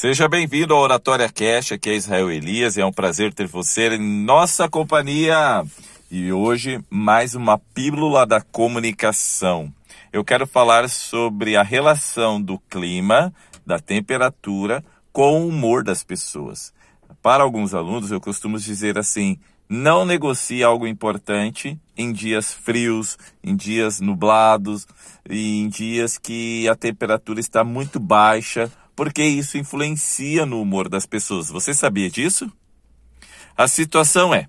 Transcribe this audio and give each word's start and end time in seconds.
Seja 0.00 0.26
bem-vindo 0.26 0.72
ao 0.72 0.80
Oratória 0.80 1.28
Cash, 1.28 1.72
aqui 1.72 1.90
é 1.90 1.94
Israel 1.94 2.30
Elias 2.30 2.74
e 2.74 2.80
é 2.80 2.86
um 2.86 2.90
prazer 2.90 3.34
ter 3.34 3.46
você 3.46 3.96
em 3.96 4.24
nossa 4.24 4.66
companhia. 4.66 5.62
E 6.10 6.32
hoje, 6.32 6.82
mais 6.88 7.34
uma 7.34 7.58
pílula 7.58 8.24
da 8.24 8.40
comunicação. 8.40 9.70
Eu 10.10 10.24
quero 10.24 10.46
falar 10.46 10.88
sobre 10.88 11.54
a 11.54 11.62
relação 11.62 12.40
do 12.40 12.58
clima, 12.58 13.30
da 13.66 13.78
temperatura, 13.78 14.82
com 15.12 15.42
o 15.42 15.48
humor 15.48 15.84
das 15.84 16.02
pessoas. 16.02 16.72
Para 17.20 17.42
alguns 17.42 17.74
alunos, 17.74 18.10
eu 18.10 18.22
costumo 18.22 18.58
dizer 18.58 18.96
assim: 18.96 19.38
não 19.68 20.06
negocie 20.06 20.64
algo 20.64 20.86
importante 20.86 21.78
em 21.94 22.10
dias 22.10 22.54
frios, 22.54 23.18
em 23.44 23.54
dias 23.54 24.00
nublados, 24.00 24.86
em 25.28 25.68
dias 25.68 26.16
que 26.16 26.66
a 26.70 26.74
temperatura 26.74 27.38
está 27.38 27.62
muito 27.62 28.00
baixa, 28.00 28.72
porque 28.94 29.22
isso 29.22 29.58
influencia 29.58 30.44
no 30.44 30.60
humor 30.60 30.88
das 30.88 31.06
pessoas. 31.06 31.48
Você 31.48 31.72
sabia 31.74 32.10
disso? 32.10 32.50
A 33.56 33.68
situação 33.68 34.34
é: 34.34 34.46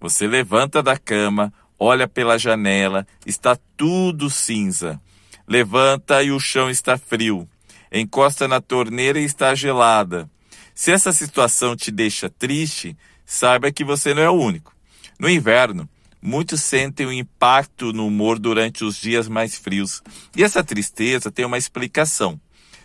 você 0.00 0.26
levanta 0.26 0.82
da 0.82 0.98
cama, 0.98 1.52
olha 1.78 2.06
pela 2.06 2.38
janela, 2.38 3.06
está 3.26 3.56
tudo 3.76 4.28
cinza. 4.30 5.00
Levanta 5.46 6.22
e 6.22 6.30
o 6.30 6.40
chão 6.40 6.70
está 6.70 6.96
frio. 6.96 7.48
Encosta 7.92 8.48
na 8.48 8.60
torneira 8.60 9.20
e 9.20 9.24
está 9.24 9.54
gelada. 9.54 10.28
Se 10.74 10.90
essa 10.90 11.12
situação 11.12 11.76
te 11.76 11.90
deixa 11.90 12.28
triste, 12.28 12.96
saiba 13.24 13.70
que 13.70 13.84
você 13.84 14.12
não 14.12 14.22
é 14.22 14.30
o 14.30 14.34
único. 14.34 14.74
No 15.18 15.28
inverno, 15.28 15.88
muitos 16.20 16.62
sentem 16.62 17.06
o 17.06 17.10
um 17.10 17.12
impacto 17.12 17.92
no 17.92 18.06
humor 18.06 18.38
durante 18.38 18.84
os 18.84 19.00
dias 19.00 19.28
mais 19.28 19.56
frios. 19.56 20.02
E 20.34 20.42
essa 20.42 20.64
tristeza 20.64 21.30
tem 21.30 21.44
uma 21.44 21.58
explicação. 21.58 22.40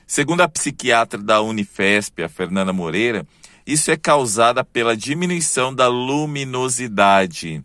Segundo 0.10 0.42
a 0.42 0.50
psiquiatra 0.50 1.22
da 1.22 1.40
Unifesp, 1.40 2.24
a 2.24 2.28
Fernanda 2.28 2.74
Moreira, 2.74 3.28
isso 3.64 3.92
é 3.92 3.96
causada 3.96 4.64
pela 4.64 4.98
diminuição 4.98 5.72
da 5.72 5.88
luminosidade. 5.88 7.64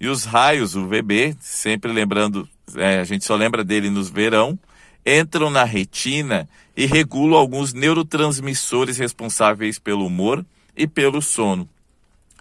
E 0.00 0.08
os 0.08 0.24
raios 0.24 0.74
UVB, 0.74 1.36
sempre 1.38 1.92
lembrando, 1.92 2.48
é, 2.76 2.98
a 2.98 3.04
gente 3.04 3.26
só 3.26 3.36
lembra 3.36 3.62
dele 3.62 3.90
nos 3.90 4.08
verão, 4.08 4.58
entram 5.04 5.50
na 5.50 5.64
retina 5.64 6.48
e 6.74 6.86
regulam 6.86 7.36
alguns 7.36 7.74
neurotransmissores 7.74 8.96
responsáveis 8.96 9.78
pelo 9.78 10.06
humor 10.06 10.46
e 10.74 10.86
pelo 10.86 11.20
sono. 11.20 11.68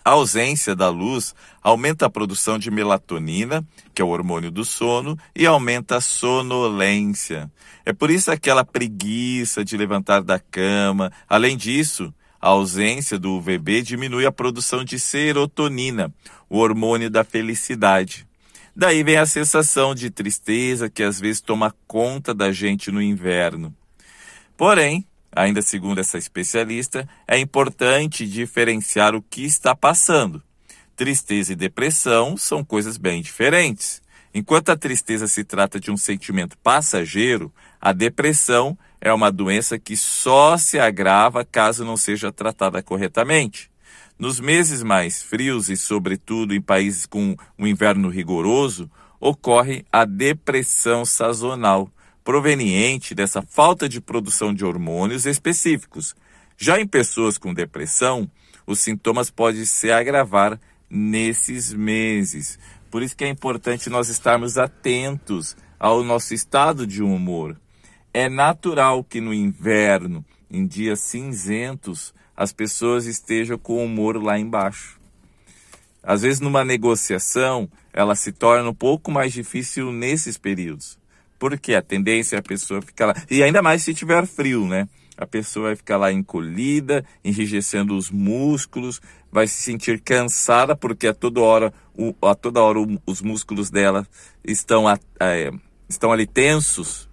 A 0.05 0.11
ausência 0.11 0.75
da 0.75 0.87
luz 0.87 1.33
aumenta 1.63 2.05
a 2.05 2.09
produção 2.11 2.59
de 2.59 2.69
melatonina, 2.69 3.67
que 3.91 4.03
é 4.03 4.05
o 4.05 4.09
hormônio 4.09 4.51
do 4.51 4.63
sono, 4.63 5.17
e 5.35 5.47
aumenta 5.47 5.97
a 5.97 6.01
sonolência. 6.01 7.51
É 7.83 7.91
por 7.91 8.11
isso 8.11 8.29
aquela 8.29 8.63
preguiça 8.63 9.65
de 9.65 9.75
levantar 9.75 10.21
da 10.21 10.37
cama. 10.37 11.11
Além 11.27 11.57
disso, 11.57 12.13
a 12.39 12.49
ausência 12.49 13.17
do 13.17 13.31
UVB 13.37 13.81
diminui 13.81 14.27
a 14.27 14.31
produção 14.31 14.83
de 14.83 14.99
serotonina, 14.99 16.13
o 16.47 16.59
hormônio 16.59 17.09
da 17.09 17.23
felicidade. 17.23 18.27
Daí 18.75 19.03
vem 19.03 19.17
a 19.17 19.25
sensação 19.25 19.95
de 19.95 20.11
tristeza 20.11 20.87
que 20.87 21.01
às 21.01 21.19
vezes 21.19 21.41
toma 21.41 21.73
conta 21.87 22.31
da 22.31 22.51
gente 22.51 22.91
no 22.91 23.01
inverno. 23.01 23.73
Porém, 24.55 25.07
Ainda 25.35 25.61
segundo 25.61 25.99
essa 25.99 26.17
especialista, 26.17 27.07
é 27.27 27.37
importante 27.37 28.25
diferenciar 28.25 29.13
o 29.13 29.21
que 29.21 29.43
está 29.43 29.75
passando. 29.75 30.41
Tristeza 30.95 31.51
e 31.51 31.55
depressão 31.57 32.37
são 32.37 32.63
coisas 32.63 32.95
bem 32.95 33.21
diferentes. 33.21 34.01
Enquanto 34.33 34.69
a 34.69 34.77
tristeza 34.77 35.27
se 35.27 35.43
trata 35.43 35.79
de 35.79 35.91
um 35.91 35.97
sentimento 35.97 36.57
passageiro, 36.59 37.53
a 37.81 37.91
depressão 37.91 38.77
é 39.01 39.11
uma 39.13 39.31
doença 39.31 39.77
que 39.77 39.97
só 39.97 40.57
se 40.57 40.79
agrava 40.79 41.43
caso 41.43 41.83
não 41.83 41.97
seja 41.97 42.31
tratada 42.31 42.81
corretamente. 42.81 43.69
Nos 44.17 44.39
meses 44.39 44.81
mais 44.81 45.21
frios 45.21 45.69
e, 45.69 45.75
sobretudo, 45.75 46.53
em 46.53 46.61
países 46.61 47.05
com 47.05 47.35
um 47.59 47.67
inverno 47.67 48.07
rigoroso, 48.07 48.89
ocorre 49.19 49.85
a 49.91 50.05
depressão 50.05 51.03
sazonal, 51.03 51.89
proveniente 52.25 53.13
dessa 53.13 53.43
falta 53.43 53.87
de 53.87 54.01
produção 54.01 54.51
de 54.51 54.65
hormônios 54.65 55.27
específicos. 55.27 56.15
Já 56.57 56.81
em 56.81 56.87
pessoas 56.87 57.37
com 57.37 57.53
depressão, 57.53 58.29
os 58.65 58.79
sintomas 58.79 59.29
podem 59.29 59.63
se 59.63 59.91
agravar 59.91 60.59
nesses 60.89 61.71
meses. 61.71 62.57
Por 62.89 63.03
isso 63.03 63.15
que 63.15 63.23
é 63.23 63.29
importante 63.29 63.91
nós 63.91 64.09
estarmos 64.09 64.57
atentos 64.57 65.55
ao 65.79 66.03
nosso 66.03 66.33
estado 66.33 66.87
de 66.87 67.03
humor. 67.03 67.55
É 68.11 68.27
natural 68.27 69.03
que 69.03 69.21
no 69.21 69.33
inverno, 69.33 70.25
em 70.49 70.65
dias 70.65 71.01
cinzentos, 71.01 72.11
as 72.35 72.51
pessoas 72.51 73.05
estejam 73.05 73.57
com 73.57 73.73
o 73.73 73.85
humor 73.85 74.21
lá 74.21 74.39
embaixo. 74.39 74.99
Às 76.01 76.23
vezes, 76.23 76.39
numa 76.39 76.65
negociação, 76.65 77.69
ela 77.93 78.15
se 78.15 78.31
torna 78.31 78.69
um 78.69 78.73
pouco 78.73 79.11
mais 79.11 79.31
difícil 79.31 79.91
nesses 79.91 80.37
períodos. 80.37 80.97
Porque 81.47 81.75
a 81.75 81.81
tendência 81.81 82.37
é 82.37 82.39
a 82.39 82.41
pessoa 82.41 82.81
ficar 82.81 83.05
lá. 83.05 83.15
E 83.29 83.43
ainda 83.43 83.61
mais 83.61 83.83
se 83.83 83.93
tiver 83.93 84.25
frio, 84.25 84.67
né? 84.67 84.89
A 85.15 85.27
pessoa 85.27 85.67
vai 85.67 85.75
ficar 85.75 85.95
lá 85.95 86.11
encolhida, 86.11 87.05
enrijecendo 87.23 87.95
os 87.95 88.09
músculos, 88.09 88.99
vai 89.31 89.45
se 89.47 89.61
sentir 89.61 90.01
cansada 90.01 90.75
porque 90.75 91.05
a 91.05 91.13
toda 91.13 91.39
hora, 91.41 91.71
o, 91.95 92.15
a 92.23 92.33
toda 92.33 92.63
hora 92.63 92.79
o, 92.79 92.99
os 93.05 93.21
músculos 93.21 93.69
dela 93.69 94.07
estão, 94.43 94.87
a, 94.87 94.97
é, 95.19 95.51
estão 95.87 96.11
ali 96.11 96.25
tensos 96.25 97.07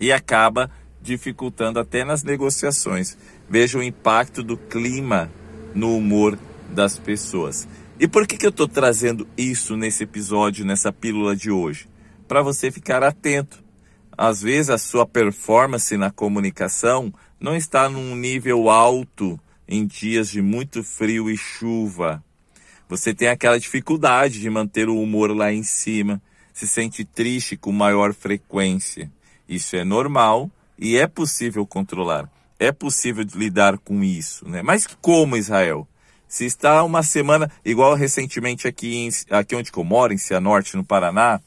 e 0.00 0.10
acaba 0.10 0.68
dificultando 1.00 1.78
até 1.78 2.04
nas 2.04 2.24
negociações. 2.24 3.16
Veja 3.48 3.78
o 3.78 3.82
impacto 3.82 4.42
do 4.42 4.56
clima 4.56 5.30
no 5.72 5.96
humor 5.96 6.36
das 6.68 6.98
pessoas. 6.98 7.68
E 7.96 8.08
por 8.08 8.26
que, 8.26 8.36
que 8.36 8.44
eu 8.44 8.50
estou 8.50 8.66
trazendo 8.66 9.24
isso 9.36 9.76
nesse 9.76 10.02
episódio, 10.02 10.64
nessa 10.64 10.92
pílula 10.92 11.36
de 11.36 11.48
hoje? 11.48 11.91
Para 12.32 12.40
você 12.40 12.70
ficar 12.70 13.02
atento. 13.02 13.62
Às 14.16 14.40
vezes 14.40 14.70
a 14.70 14.78
sua 14.78 15.04
performance 15.04 15.94
na 15.98 16.10
comunicação 16.10 17.12
não 17.38 17.54
está 17.54 17.90
num 17.90 18.16
nível 18.16 18.70
alto 18.70 19.38
em 19.68 19.86
dias 19.86 20.30
de 20.30 20.40
muito 20.40 20.82
frio 20.82 21.28
e 21.28 21.36
chuva. 21.36 22.24
Você 22.88 23.12
tem 23.12 23.28
aquela 23.28 23.60
dificuldade 23.60 24.40
de 24.40 24.48
manter 24.48 24.88
o 24.88 24.98
humor 24.98 25.36
lá 25.36 25.52
em 25.52 25.62
cima, 25.62 26.22
se 26.54 26.66
sente 26.66 27.04
triste 27.04 27.54
com 27.54 27.70
maior 27.70 28.14
frequência. 28.14 29.12
Isso 29.46 29.76
é 29.76 29.84
normal 29.84 30.50
e 30.78 30.96
é 30.96 31.06
possível 31.06 31.66
controlar. 31.66 32.30
É 32.58 32.72
possível 32.72 33.26
lidar 33.34 33.76
com 33.76 34.02
isso, 34.02 34.48
né? 34.48 34.62
Mas 34.62 34.86
como 35.02 35.36
Israel? 35.36 35.86
Se 36.26 36.46
está 36.46 36.82
uma 36.82 37.02
semana, 37.02 37.50
igual 37.62 37.94
recentemente 37.94 38.66
aqui, 38.66 38.96
em, 38.96 39.10
aqui 39.30 39.54
onde 39.54 39.70
eu 39.70 39.84
moro, 39.84 40.14
em 40.14 40.16
Cianorte, 40.16 40.78
no 40.78 40.82
Paraná, 40.82 41.42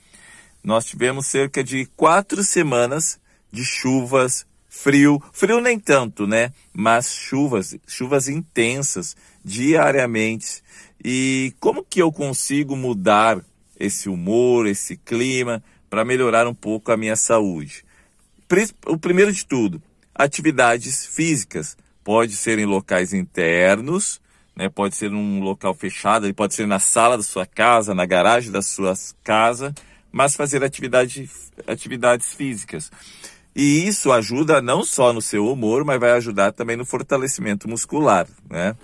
nós 0.66 0.86
tivemos 0.86 1.28
cerca 1.28 1.64
de 1.64 1.86
quatro 1.96 2.44
semanas 2.44 3.20
de 3.52 3.64
chuvas, 3.64 4.48
frio, 4.68 5.22
frio 5.32 5.62
nem 5.62 5.80
tanto, 5.80 6.26
né? 6.26 6.52
Mas 6.74 7.14
chuvas, 7.14 7.78
chuvas 7.86 8.28
intensas, 8.28 9.16
diariamente. 9.44 10.64
E 11.04 11.54
como 11.60 11.84
que 11.84 12.02
eu 12.02 12.12
consigo 12.12 12.76
mudar 12.76 13.40
esse 13.80 14.10
humor, 14.10 14.66
esse 14.66 14.98
clima, 14.98 15.64
para 15.88 16.04
melhorar 16.04 16.48
um 16.48 16.54
pouco 16.56 16.92
a 16.92 16.98
minha 16.98 17.16
saúde? 17.16 17.86
O 18.88 18.98
primeiro 18.98 19.32
de 19.32 19.46
tudo, 19.46 19.80
atividades 20.16 21.06
físicas. 21.06 21.78
Pode 22.04 22.36
ser 22.36 22.58
em 22.58 22.66
locais 22.66 23.14
internos, 23.14 24.20
né? 24.56 24.68
pode 24.68 24.96
ser 24.96 25.12
num 25.12 25.42
local 25.42 25.76
fechado, 25.76 26.32
pode 26.34 26.56
ser 26.56 26.66
na 26.66 26.80
sala 26.80 27.18
da 27.18 27.24
sua 27.24 27.46
casa, 27.46 27.94
na 27.94 28.06
garagem 28.06 28.52
da 28.52 28.64
sua 28.64 28.96
casa 29.24 29.74
mas 30.16 30.34
fazer 30.34 30.64
atividade, 30.64 31.30
atividades 31.68 32.34
físicas. 32.34 32.90
E 33.54 33.86
isso 33.86 34.14
ajuda 34.14 34.62
não 34.62 34.82
só 34.82 35.12
no 35.12 35.22
seu 35.22 35.46
humor, 35.46 35.84
mas 35.84 36.00
vai 36.00 36.12
ajudar 36.12 36.54
também 36.54 36.78
no 36.78 36.86
fortalecimento 36.86 37.68
muscular, 37.68 38.26
né? 38.50 38.78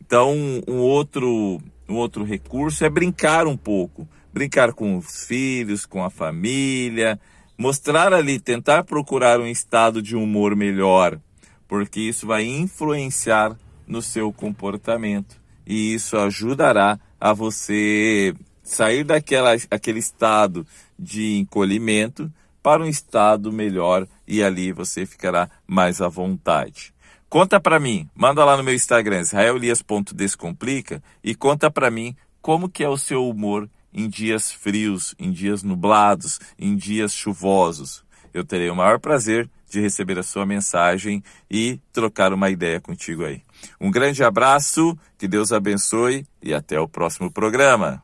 Então, 0.00 0.34
um 0.66 0.78
outro, 0.78 1.60
um 1.86 1.96
outro 1.96 2.24
recurso 2.24 2.82
é 2.82 2.88
brincar 2.88 3.46
um 3.46 3.58
pouco. 3.58 4.08
Brincar 4.32 4.72
com 4.72 4.96
os 4.96 5.26
filhos, 5.26 5.84
com 5.84 6.02
a 6.02 6.08
família, 6.08 7.20
mostrar 7.58 8.14
ali, 8.14 8.40
tentar 8.40 8.84
procurar 8.84 9.38
um 9.38 9.46
estado 9.46 10.00
de 10.00 10.16
humor 10.16 10.56
melhor, 10.56 11.20
porque 11.68 12.00
isso 12.00 12.26
vai 12.26 12.44
influenciar 12.46 13.54
no 13.86 14.00
seu 14.00 14.32
comportamento 14.32 15.38
e 15.66 15.92
isso 15.92 16.16
ajudará 16.16 16.98
a 17.20 17.34
você 17.34 18.34
sair 18.72 19.04
daquela, 19.04 19.54
aquele 19.70 19.98
estado 19.98 20.66
de 20.98 21.38
encolhimento 21.38 22.32
para 22.62 22.82
um 22.82 22.86
estado 22.86 23.52
melhor 23.52 24.06
e 24.26 24.42
ali 24.42 24.72
você 24.72 25.04
ficará 25.04 25.50
mais 25.66 26.00
à 26.00 26.08
vontade. 26.08 26.94
Conta 27.28 27.60
para 27.60 27.80
mim, 27.80 28.08
manda 28.14 28.44
lá 28.44 28.56
no 28.56 28.62
meu 28.62 28.74
Instagram, 28.74 29.20
israelias.descomplica 29.20 31.02
e 31.22 31.34
conta 31.34 31.70
para 31.70 31.90
mim 31.90 32.14
como 32.40 32.68
que 32.68 32.84
é 32.84 32.88
o 32.88 32.98
seu 32.98 33.28
humor 33.28 33.68
em 33.92 34.08
dias 34.08 34.52
frios, 34.52 35.14
em 35.18 35.32
dias 35.32 35.62
nublados, 35.62 36.38
em 36.58 36.76
dias 36.76 37.12
chuvosos. 37.12 38.04
eu 38.32 38.44
terei 38.44 38.70
o 38.70 38.76
maior 38.76 39.00
prazer 39.00 39.50
de 39.68 39.80
receber 39.80 40.18
a 40.18 40.22
sua 40.22 40.46
mensagem 40.46 41.22
e 41.50 41.80
trocar 41.92 42.32
uma 42.32 42.50
ideia 42.50 42.80
contigo 42.80 43.24
aí. 43.24 43.42
Um 43.80 43.90
grande 43.90 44.22
abraço, 44.22 44.96
que 45.18 45.26
Deus 45.28 45.52
abençoe 45.52 46.26
e 46.42 46.54
até 46.54 46.78
o 46.78 46.88
próximo 46.88 47.30
programa. 47.30 48.02